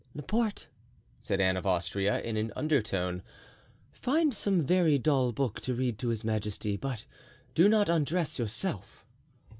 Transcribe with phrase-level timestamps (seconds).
[0.15, 0.65] "Laporte,"
[1.19, 3.21] said Anne of Austria, in an undertone,
[3.91, 7.05] "find some very dull book to read to his majesty, but
[7.53, 9.05] do not undress yourself."